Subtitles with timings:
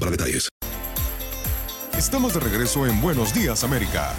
[0.00, 0.48] para detalles.
[1.96, 4.14] Estamos de regreso en Buenos Días América.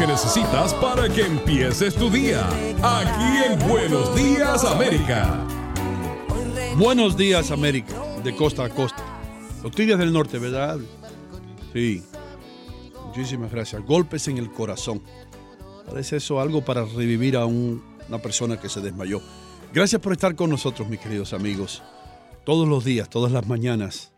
[0.00, 2.48] Que necesitas para que empieces tu día.
[2.82, 5.46] Aquí en Buenos Días América.
[6.78, 7.94] Buenos días, América,
[8.24, 9.04] de costa a costa.
[9.62, 10.78] Los Tigres del Norte, ¿verdad?
[11.74, 12.02] Sí.
[13.08, 13.84] Muchísimas gracias.
[13.84, 15.02] Golpes en el corazón.
[15.86, 19.20] Parece eso algo para revivir a un- una persona que se desmayó.
[19.74, 21.82] Gracias por estar con nosotros, mis queridos amigos.
[22.46, 24.12] Todos los días, todas las mañanas.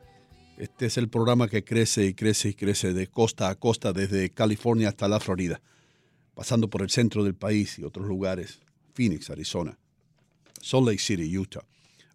[0.63, 4.31] Este es el programa que crece y crece y crece de costa a costa, desde
[4.31, 5.61] California hasta la Florida,
[6.37, 8.61] pasando por el centro del país y otros lugares.
[8.95, 9.77] Phoenix, Arizona.
[10.61, 11.65] Salt Lake City, Utah.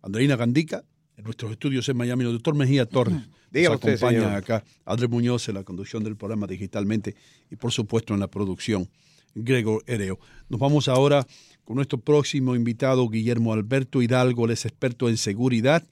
[0.02, 0.86] Andreina Gandica,
[1.18, 3.18] en nuestros estudios en Miami, el doctor Mejía Torres
[3.52, 7.18] Dígame nos acompaña acá, Andrés Muñoz en la conducción del programa digitalmente
[7.52, 8.90] y por supuesto en la producción,
[9.36, 10.20] Gregor Ereo.
[10.48, 11.28] Nos vamos ahora
[11.66, 15.86] con nuestro próximo invitado, Guillermo Alberto Hidalgo, él es experto en seguridad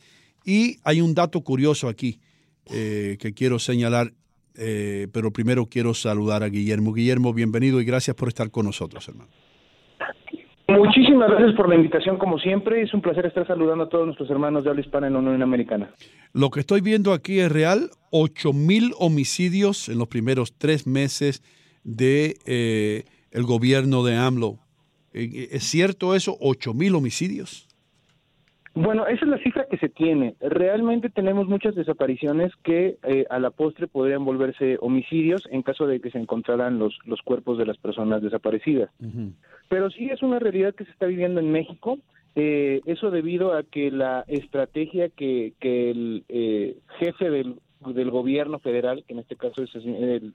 [0.46, 2.22] y hay un dato curioso aquí
[2.74, 4.12] eh, que quiero señalar,
[4.58, 6.94] eh, pero primero quiero saludar a Guillermo.
[6.94, 9.30] Guillermo, bienvenido y gracias por estar con nosotros, hermano.
[10.68, 12.82] Muchísimas gracias por la invitación, como siempre.
[12.82, 15.42] Es un placer estar saludando a todos nuestros hermanos de habla hispana en la Unión
[15.44, 15.92] Americana.
[16.34, 21.44] Lo que estoy viendo aquí es real, 8 mil homicidios en los primeros tres meses
[21.84, 24.58] de eh, el gobierno de AMLO.
[25.14, 26.38] Eh, ¿Es cierto eso?
[26.40, 27.68] ¿8 mil homicidios?
[28.78, 30.36] Bueno, esa es la cifra que se tiene.
[30.42, 36.02] Realmente tenemos muchas desapariciones que eh, a la postre podrían volverse homicidios en caso de
[36.02, 38.90] que se encontraran los, los cuerpos de las personas desaparecidas.
[39.70, 41.98] Pero sí es una realidad que se está viviendo en México.
[42.36, 47.56] eh, eso debido a que la estrategia que, que el eh, jefe del,
[47.86, 49.88] del gobierno federal, que en este caso es el,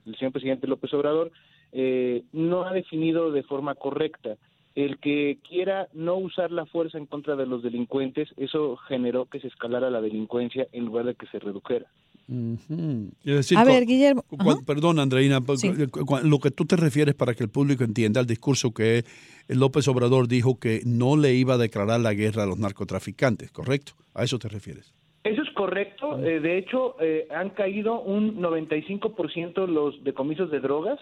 [0.05, 1.31] el- señor presidente López Obrador,
[1.73, 4.35] eh, no ha definido de forma correcta.
[4.75, 9.39] El que quiera no usar la fuerza en contra de los delincuentes, eso generó que
[9.41, 11.87] se escalara la delincuencia en lugar de que se redujera.
[12.29, 14.23] Es decir, A ver, Guillermo.
[14.65, 15.71] perdón, Andreina, Sí.
[15.87, 19.03] cu- cu- lo que tú te refieres para que el público entienda el discurso que
[19.49, 23.93] López Obrador dijo que no le iba a declarar la guerra a los narcotraficantes, ¿correcto?
[24.13, 24.93] ¿A eso te refieres?
[25.23, 26.17] Eso es correcto.
[26.23, 30.99] eh, de hecho, eh, han caído un 95% los decomisos de drogas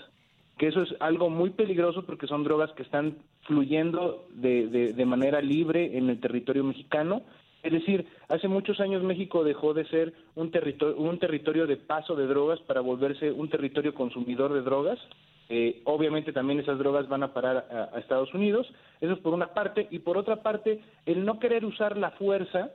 [0.60, 5.42] que eso es algo muy peligroso porque son drogas que están fluyendo de, de, manera
[5.42, 7.22] libre en el territorio mexicano.
[7.64, 12.14] Es decir, hace muchos años México dejó de ser un territorio, un territorio de paso
[12.14, 15.00] de drogas para volverse un territorio consumidor de drogas.
[15.48, 18.68] Eh, obviamente también esas drogas van a parar a Estados Unidos.
[19.00, 19.88] Eso es por una parte.
[19.92, 22.70] Y por otra parte, el no querer usar la fuerza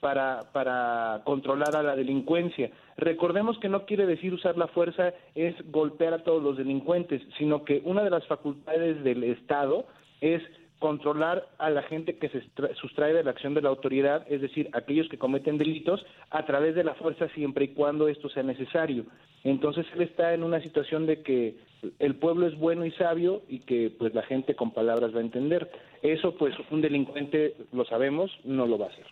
[0.00, 2.70] para, para controlar a la delincuencia.
[2.96, 7.64] Recordemos que no quiere decir usar la fuerza es golpear a todos los delincuentes, sino
[7.64, 9.86] que una de las facultades del Estado
[10.20, 10.42] es
[10.78, 12.42] controlar a la gente que se
[12.80, 16.74] sustrae de la acción de la autoridad, es decir, aquellos que cometen delitos, a través
[16.74, 19.04] de la fuerza siempre y cuando esto sea necesario.
[19.44, 21.56] Entonces él está en una situación de que
[21.98, 25.22] el pueblo es bueno y sabio y que pues la gente con palabras va a
[25.22, 25.70] entender.
[26.02, 29.06] Eso pues un delincuente, lo sabemos, no lo va a hacer.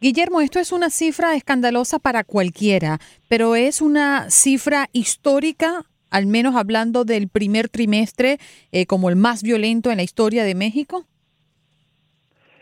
[0.00, 2.98] Guillermo, esto es una cifra escandalosa para cualquiera,
[3.28, 8.38] pero es una cifra histórica, al menos hablando del primer trimestre,
[8.72, 11.04] eh, como el más violento en la historia de México.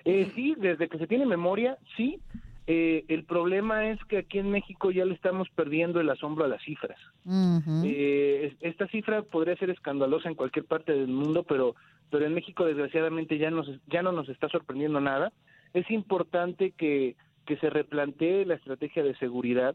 [0.05, 2.21] Eh, sí, desde que se tiene memoria, sí.
[2.67, 6.49] Eh, el problema es que aquí en México ya le estamos perdiendo el asombro a
[6.49, 6.99] las cifras.
[7.85, 11.75] Eh, es- esta cifra podría ser escandalosa en cualquier parte del mundo, pero
[12.11, 15.33] pero en México desgraciadamente ya nos ya no nos está sorprendiendo nada.
[15.75, 17.17] Es importante que
[17.47, 19.75] se replantee la estrategia de seguridad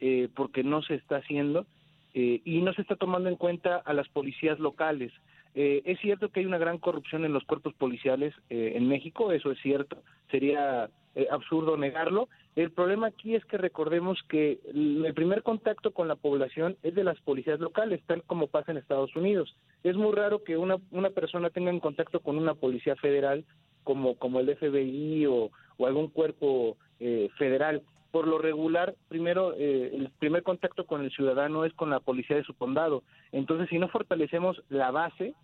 [0.00, 1.66] eh, porque no se está haciendo
[2.14, 5.12] eh, y no se está tomando en cuenta a las policías locales.
[5.54, 9.32] Eh, es cierto que hay una gran corrupción en los cuerpos policiales eh, en México,
[9.32, 12.28] eso es cierto, sería eh, absurdo negarlo.
[12.54, 16.94] El problema aquí es que recordemos que el el primer contacto con la población es
[16.94, 19.56] de las policías locales, tal como pasa en Estados Unidos.
[19.82, 23.44] Es muy raro que una, una persona tenga en contacto con una policía federal
[23.84, 27.82] como, como el FBI o, o algún cuerpo eh, federal.
[28.10, 32.36] Por lo regular, primero, eh, el primer contacto con el ciudadano es con la policía
[32.36, 33.02] de su condado.
[33.32, 35.34] Entonces, si no fortalecemos la base,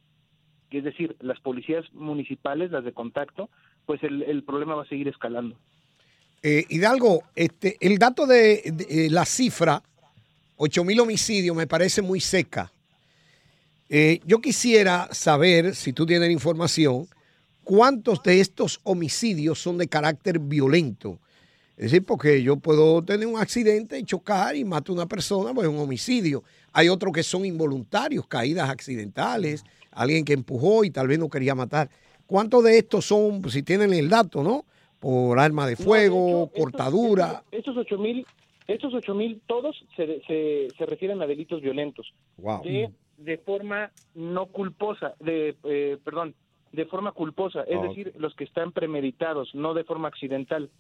[0.71, 3.49] es decir, las policías municipales, las de contacto,
[3.87, 5.57] pues el, el problema va a seguir escalando.
[6.43, 9.83] Eh, Hidalgo, este, el dato de, de, eh, la cifra,
[10.57, 12.73] 8 mil homicidios, me parece muy seca.
[13.89, 17.09] Eh, yo quisiera saber, si tú tienes información,
[17.67, 21.19] cuántos de estos homicidios son de carácter violento.
[21.77, 25.53] Es decir, porque yo puedo tener un accidente y chocar y mato a una persona,
[25.53, 26.45] pues es un homicidio.
[26.73, 31.57] Hay otros que son involuntarios, caídas accidentales, alguien que empujó y tal vez no quería
[31.57, 31.91] matar.
[32.29, 34.65] ¿Cuántos de estos son, si tienen el dato, no?
[35.01, 37.43] Por arma de fuego, cortadura.
[37.51, 38.25] Estos ocho mil,
[38.69, 42.15] estos ocho mil, todos se, se, se refieren a delitos violentos.
[42.37, 42.63] Wow.
[42.63, 46.35] De, de forma no culposa, de, eh, perdón,
[46.73, 50.71] de forma culposa, es Ah, decir, los que están premeditados, no de forma accidental.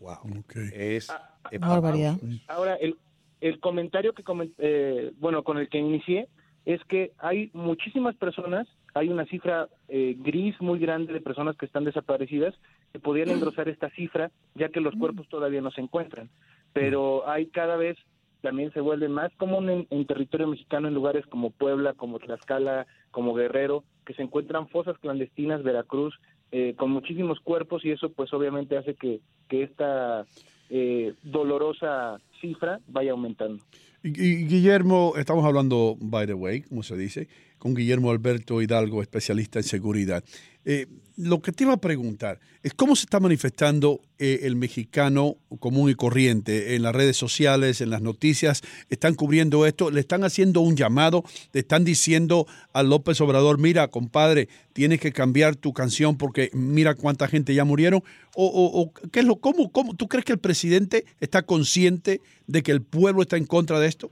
[0.00, 0.44] Wow.
[0.72, 1.12] Es,
[1.50, 2.16] es barbaridad.
[2.48, 2.96] Ahora, el,
[3.40, 6.28] el comentario que, comen- eh, bueno, con el que inicié
[6.64, 11.66] es que hay muchísimas personas, hay una cifra eh, gris muy grande de personas que
[11.66, 12.54] están desaparecidas
[12.92, 16.28] que podrían engrosar esta cifra, ya que los cuerpos todavía no se encuentran.
[16.72, 17.96] Pero hay cada vez,
[18.42, 22.86] también se vuelve más común en, en territorio mexicano, en lugares como Puebla, como Tlaxcala,
[23.10, 26.18] como Guerrero, que se encuentran fosas clandestinas, Veracruz,
[26.52, 30.26] eh, con muchísimos cuerpos y eso pues obviamente hace que, que esta
[30.68, 33.62] eh, dolorosa cifra vaya aumentando.
[34.02, 37.28] Guillermo, estamos hablando, by the way, como se dice,
[37.60, 40.24] con Guillermo Alberto Hidalgo, especialista en seguridad.
[40.64, 40.86] Eh,
[41.16, 45.90] lo que te iba a preguntar es cómo se está manifestando eh, el mexicano común
[45.90, 50.62] y corriente en las redes sociales, en las noticias, están cubriendo esto, le están haciendo
[50.62, 56.16] un llamado, le están diciendo a López Obrador, mira, compadre, tienes que cambiar tu canción
[56.16, 58.02] porque mira cuánta gente ya murieron,
[58.34, 62.62] o, o- qué es lo, cómo, cómo, ¿tú crees que el presidente está consciente de
[62.62, 64.10] que el pueblo está en contra de esto?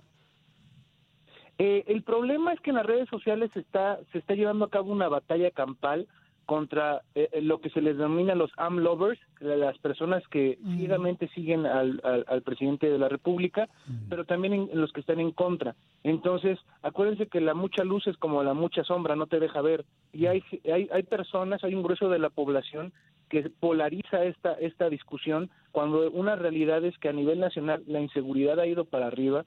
[1.58, 4.70] Eh, el problema es que en las redes sociales se está, se está llevando a
[4.70, 6.06] cabo una batalla campal
[6.46, 11.28] contra eh, eh, lo que se les denomina los AM lovers, las personas que ciegamente
[11.34, 13.68] siguen al, al- al presidente de la República,
[14.08, 15.74] pero también en, en los que están en contra.
[16.04, 19.84] Entonces, acuérdense que la mucha luz es como la mucha sombra, no te deja ver.
[20.14, 22.94] Y hay, hay, hay personas, hay un grueso de la población
[23.28, 28.58] que polariza esta, esta discusión cuando una realidad es que a nivel nacional la inseguridad
[28.58, 29.44] ha ido para arriba,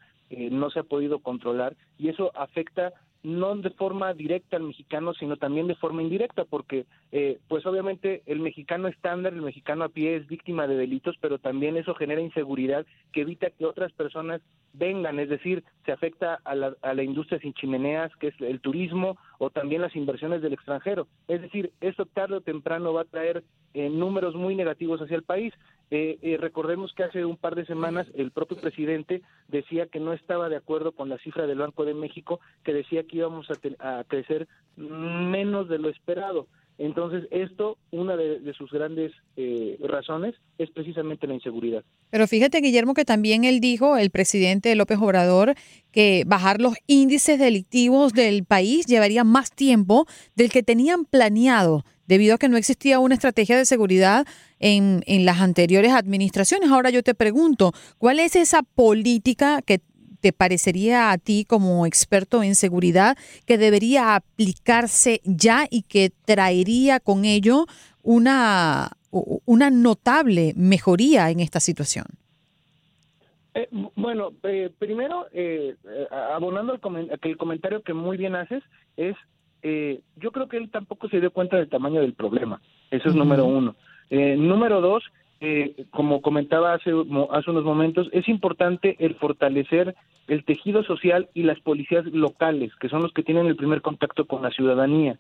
[0.52, 5.38] no se ha podido controlar y eso afecta no de forma directa al mexicano, sino
[5.38, 10.16] también de forma indirecta, porque eh, pues obviamente el mexicano estándar, el mexicano a pie
[10.16, 14.42] es víctima de delitos, pero también eso genera inseguridad que evita que otras personas
[14.74, 18.60] vengan, es decir, se afecta a la, a la industria sin chimeneas, que es el
[18.60, 21.08] turismo, o también las inversiones del extranjero.
[21.28, 23.44] Es decir, esto tarde o temprano va a traer
[23.74, 25.52] eh, números muy negativos hacia el país.
[25.90, 30.14] Eh, eh, recordemos que hace un par de semanas el propio presidente decía que no
[30.14, 34.00] estaba de acuerdo con la cifra del Banco de México, que decía que íbamos a,
[34.00, 36.46] a crecer menos de lo esperado.
[36.78, 41.84] Entonces, esto, una de, sus grandes eh, razones es precisamente la inseguridad.
[42.10, 45.54] Pero fíjate, Guillermo, que también él dijo, el presidente López Obrador,
[45.92, 52.36] que bajar los índices delictivos del país llevaría más tiempo del que tenían planeado, debido
[52.36, 54.26] a que no existía una estrategia de seguridad
[54.60, 56.72] en, en las anteriores administraciones.
[56.72, 59.82] Ahora yo te pregunto, ¿cuál es esa política que
[60.22, 67.00] te parecería a ti como experto en seguridad que debería aplicarse ya y que traería
[67.00, 67.66] con ello
[68.04, 68.92] una,
[69.46, 72.06] una notable mejoría en esta situación?
[73.54, 78.64] Eh, bu- bueno, eh, primero, eh, eh, abonando el comentario que muy bien haces,
[78.96, 79.16] es,
[79.62, 82.62] eh, yo creo que él tampoco se dio cuenta del tamaño del problema.
[82.90, 83.76] Eso es número uno.
[84.10, 85.04] Eh, número dos,
[85.42, 86.92] eh, como comentaba hace,
[87.32, 89.96] hace unos momentos, es importante el fortalecer
[90.28, 94.26] el tejido social y las policías locales, que son los que tienen el primer contacto
[94.26, 95.18] con la ciudadanía.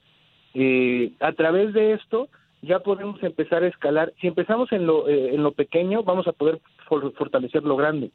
[0.53, 2.29] Eh, a través de esto
[2.61, 4.13] ya podemos empezar a escalar.
[4.21, 8.11] Si empezamos en lo, eh, en lo pequeño, vamos a poder for- fortalecer lo grande.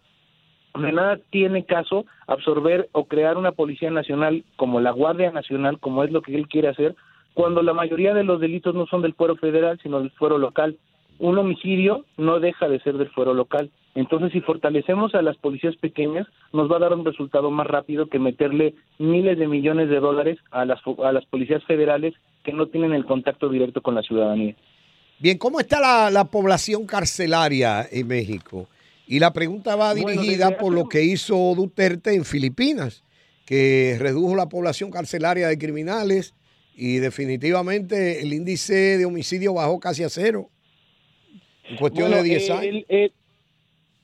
[0.79, 6.05] De nada tiene caso absorber o crear una policía nacional como la Guardia Nacional, como
[6.05, 6.95] es lo que él quiere hacer,
[7.35, 10.77] cuando la mayoría de los delitos no son del fuero federal, sino del fuero local.
[11.19, 13.71] Un homicidio no deja de ser del fuero local.
[13.95, 18.09] Entonces, si fortalecemos a las policías pequeñas, nos va a dar un resultado más rápido
[18.09, 22.67] que meterle miles de millones de dólares a las, a las policías federales que no
[22.67, 24.55] tienen el contacto directo con la ciudadanía.
[25.19, 28.69] Bien, ¿cómo está la, la población carcelaria en México?
[29.07, 33.03] Y la pregunta va dirigida por lo que hizo Duterte en Filipinas,
[33.47, 36.35] que redujo la población carcelaria de criminales
[36.75, 40.51] y definitivamente el índice de homicidio bajó casi a cero
[41.71, 42.65] en cuestión Bueno, de 10 eh, años.
[42.65, 43.11] el- eh,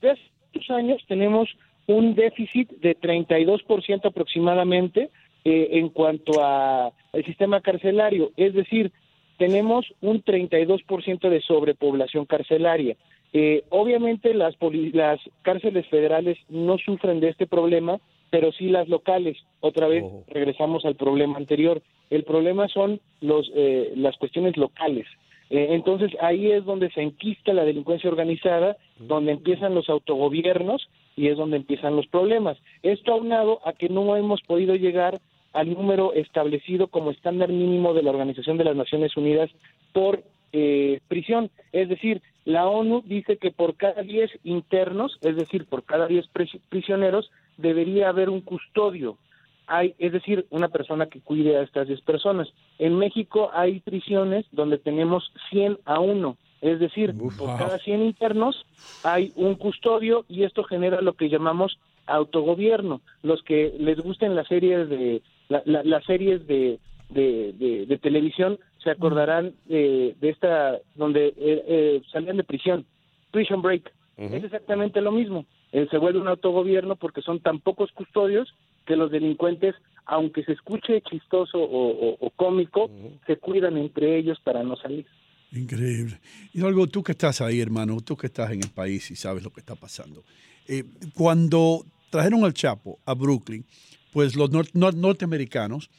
[0.01, 0.23] desde hace
[0.55, 1.49] muchos años tenemos
[1.87, 5.11] un déficit de 32% aproximadamente
[5.45, 8.93] eh, en cuanto a el sistema carcelario, es decir,
[9.39, 12.97] tenemos un 32% de sobrepoblación carcelaria.
[13.33, 17.99] Eh, obviamente las, poli- las cárceles federales no sufren de este problema,
[18.31, 19.37] pero sí las locales.
[19.61, 21.83] Otra vez regresamos al problema anterior.
[22.11, 25.07] El problema son los, eh, las cuestiones locales.
[25.55, 31.29] Eh, entonces ahí es donde se enquista la delincuencia organizada, donde empiezan los autogobiernos y
[31.29, 32.57] es donde empiezan los problemas.
[32.83, 35.21] Esto aunado a que no hemos podido llegar
[35.53, 39.51] al número establecido como estándar mínimo de la Organización de las Naciones Unidas
[39.93, 40.23] por
[40.55, 41.51] eh, prisión.
[41.73, 46.25] Es decir, la ONU dice que por cada 10 internos, es decir, por cada 10
[46.33, 49.19] pris- prisioneros, debería haber un custodio.
[49.67, 52.49] Hay, es decir, una persona que cuide a estas 10 personas.
[52.79, 56.37] En México hay prisiones donde tenemos 100 a 1.
[56.61, 58.67] Es decir, por cada 100 internos
[59.03, 63.01] hay un custodio y esto genera lo que llamamos autogobierno.
[63.23, 66.79] Los que les gusten las series de la- la- las series de,
[67.11, 72.85] de, de- de televisión se acordarán de, de esta donde eh, eh, salían de prisión,
[73.31, 73.93] Prison Break.
[74.35, 75.47] Es exactamente lo mismo.
[75.73, 78.53] Eh, se vuelve un autogobierno porque son tan pocos custodios
[78.87, 79.75] que los delincuentes,
[80.07, 82.91] aunque se escuche chistoso o, o- o cómico,
[83.27, 85.07] se cuidan entre ellos para no salir.
[85.53, 86.19] Increíble.
[86.53, 89.43] Y algo, tú que estás ahí, hermano, tú que estás en el país y sabes
[89.43, 90.25] lo que está pasando.
[90.67, 90.85] Eh,
[91.15, 93.65] cuando trajeron al Chapo a Brooklyn,
[94.13, 95.91] pues los nor- nor- norteamericanos,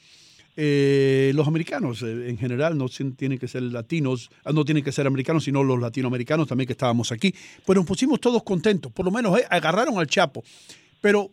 [0.55, 2.87] eh, los americanos eh, en general no
[3.17, 6.73] tienen que ser latinos, ah, no tienen que ser americanos, sino los latinoamericanos también que
[6.73, 7.33] estábamos aquí.
[7.65, 10.43] Pues nos pusimos todos contentos, por lo menos eh, agarraron al Chapo.
[11.01, 11.31] Pero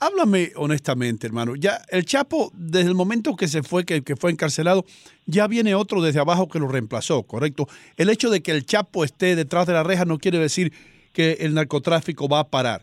[0.00, 1.54] háblame honestamente, hermano.
[1.56, 4.84] Ya el Chapo, desde el momento que se fue, que, fue encarcelado,
[5.26, 7.66] ya viene otro desde abajo que lo reemplazó, ¿correcto?
[7.96, 10.72] El hecho de que el Chapo esté detrás de la reja no quiere decir
[11.12, 12.82] que el narcotráfico va a parar.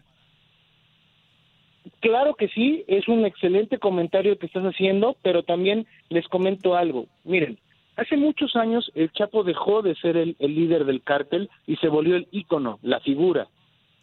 [2.00, 7.08] Claro que sí, es un excelente comentario que estás haciendo, pero también les comento algo.
[7.24, 7.60] Miren,
[7.96, 11.88] hace muchos años el Chapo dejó de ser el, el líder del cártel y se
[11.88, 13.48] volvió el ícono, la figura.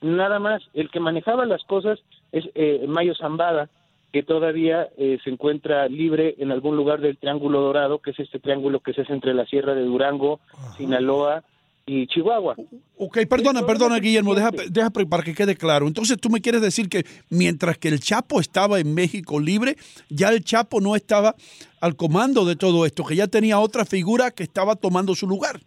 [0.00, 1.99] Nada más, el que manejaba las cosas
[2.33, 3.69] es eh, Mayo Zambada,
[4.12, 8.40] que todavía eh, se encuentra libre en algún lugar del Triángulo Dorado, que es este
[8.40, 10.40] triángulo que se hace entre la Sierra de Durango,
[10.76, 11.45] Sinaloa
[11.87, 12.57] y Chihuahua.
[12.97, 15.87] Ok, perdona, perdona, Guillermo, deja, deja para que quede claro.
[15.87, 19.76] Entonces, tú me quieres decir que mientras que el Chapo estaba en México libre,
[20.09, 21.35] ya el Chapo no estaba
[21.80, 25.61] al comando de todo esto, que ya tenía otra figura que estaba tomando su lugar.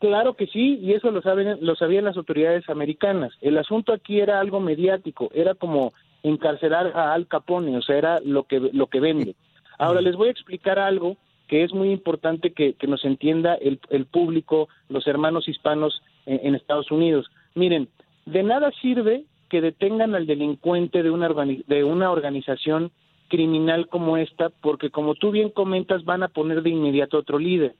[0.00, 3.32] Claro que sí, y eso lo saben, lo sabían las autoridades americanas.
[3.42, 5.92] El asunto aquí era algo mediático, era como
[6.22, 9.34] encarcelar a Al Capone, o sea, era lo que lo que vende.
[9.78, 11.16] Ahora les voy a explicar algo
[11.48, 16.54] que es muy importante que, que nos entienda el, el público, los hermanos hispanos en,
[16.54, 17.26] Estados Unidos.
[17.54, 17.88] Miren,
[18.24, 22.92] de nada sirve que detengan al delincuente de una, de una organización
[23.28, 27.74] criminal como esta, porque como tú bien comentas, van a poner de inmediato otro líder.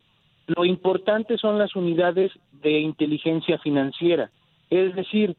[0.57, 4.31] Lo importante son las unidades de inteligencia financiera,
[4.69, 5.37] es decir,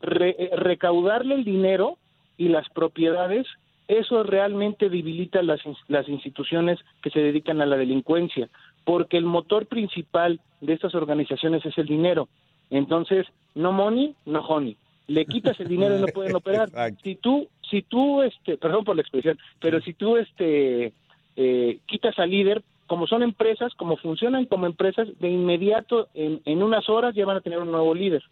[0.00, 1.98] re- eh, recaudarle el dinero
[2.36, 3.46] y las propiedades,
[3.86, 8.48] eso realmente debilita las, las instituciones que se dedican a la delincuencia,
[8.84, 12.28] porque el motor principal de estas organizaciones es el dinero.
[12.70, 14.76] Entonces, no money, no honey.
[15.06, 16.70] Le quitas el dinero y no pueden operar.
[17.02, 20.92] Si tú, si tú, este, perdón por la expresión, pero si tú, este,
[21.36, 26.62] eh, quitas al líder, como son empresas, como funcionan como empresas, de inmediato, en, en
[26.62, 28.22] unas horas ya van a tener un nuevo líder.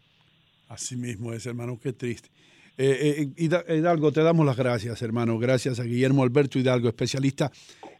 [0.69, 2.29] Así mismo es, hermano, qué triste.
[2.77, 5.37] Eh, eh, Hida- Hidalgo, te damos las gracias, hermano.
[5.37, 7.51] Gracias a Guillermo Alberto Hidalgo, especialista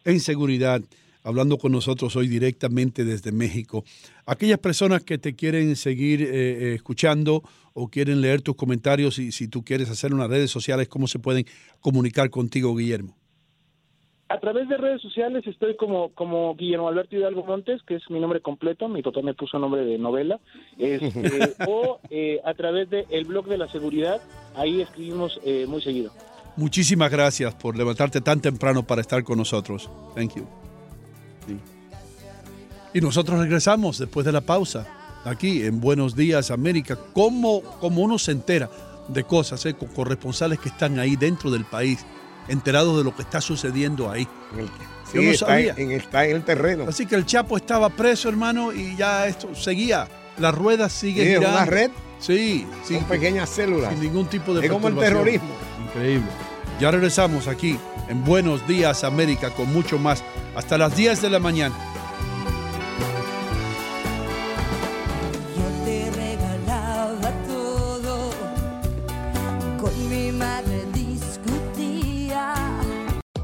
[0.04, 0.82] en seguridad,
[1.24, 3.84] hablando con nosotros hoy directamente desde México.
[4.26, 7.44] Aquellas personas que te quieren seguir eh, eh, escuchando
[7.74, 11.20] o quieren leer tus comentarios y si tú quieres hacer unas redes sociales, ¿cómo se
[11.20, 11.46] pueden
[11.80, 13.16] comunicar contigo, Guillermo?
[14.30, 18.20] A través de redes sociales estoy como, como Guillermo Alberto Hidalgo Montes, que es mi
[18.20, 20.40] nombre completo, mi papá me puso nombre de novela,
[20.78, 24.22] este, o eh, a través del el blog de la seguridad,
[24.56, 26.12] ahí escribimos eh, muy seguido.
[26.56, 29.90] Muchísimas gracias por levantarte tan temprano para estar con nosotros.
[30.16, 30.48] Thank you.
[31.46, 31.58] Sí.
[32.94, 34.88] Y nosotros regresamos después de la pausa,
[35.26, 36.98] aquí en Buenos Días América.
[37.14, 38.70] ¿Cómo, cómo uno se entera
[39.08, 42.06] de cosas eh, con corresponsales que están ahí dentro del país,
[42.48, 44.28] enterados de lo que está sucediendo ahí?
[45.12, 45.74] Sí, Yo no está, sabía.
[45.78, 46.86] en, está en el terreno.
[46.88, 50.08] Así que el Chapo estaba preso, hermano, y ya esto seguía.
[50.38, 51.58] La rueda sigue Sí, es girando.
[51.58, 51.92] una red.
[52.20, 53.92] Sí, Son pequeñas células.
[53.92, 55.50] Sin ningún tipo de Es como el terrorismo.
[55.88, 56.26] Increíble.
[56.80, 57.78] Ya regresamos aquí
[58.10, 60.24] en Buenos Días América con mucho más
[60.56, 61.76] hasta las 10 de la mañana.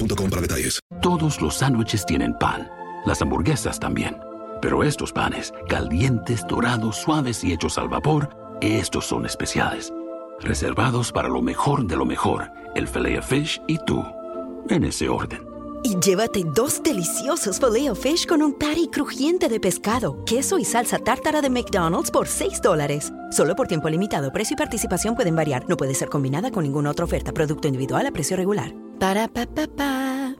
[0.00, 0.80] boostmobile.com para detalles.
[1.00, 2.68] Todos los sándwiches tienen pan,
[3.06, 4.16] las hamburguesas también.
[4.60, 8.28] Pero estos panes, calientes, dorados, suaves y hechos al vapor,
[8.60, 9.92] estos son especiales.
[10.40, 14.04] Reservados para lo mejor de lo mejor, el filet fish y tú.
[14.68, 15.46] En ese orden.
[15.82, 20.98] Y llévate dos deliciosos filet fish con un patty crujiente de pescado, queso y salsa
[20.98, 23.12] tártara de McDonald's por 6 dólares.
[23.30, 24.32] Solo por tiempo limitado.
[24.32, 25.68] Precio y participación pueden variar.
[25.68, 27.32] No puede ser combinada con ninguna otra oferta.
[27.32, 28.72] Producto individual a precio regular.
[28.98, 30.39] Para pa pa pa.